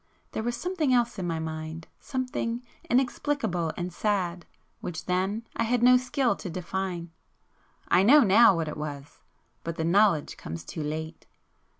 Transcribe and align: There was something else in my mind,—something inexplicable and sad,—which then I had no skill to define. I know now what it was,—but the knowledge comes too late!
There 0.31 0.41
was 0.41 0.55
something 0.57 0.91
else 0.95 1.19
in 1.19 1.27
my 1.27 1.37
mind,—something 1.37 2.63
inexplicable 2.89 3.71
and 3.77 3.93
sad,—which 3.93 5.05
then 5.05 5.45
I 5.55 5.61
had 5.61 5.83
no 5.83 5.95
skill 5.97 6.35
to 6.37 6.49
define. 6.49 7.11
I 7.87 8.01
know 8.01 8.21
now 8.21 8.55
what 8.55 8.67
it 8.67 8.77
was,—but 8.77 9.75
the 9.75 9.83
knowledge 9.85 10.37
comes 10.37 10.63
too 10.63 10.81
late! 10.81 11.27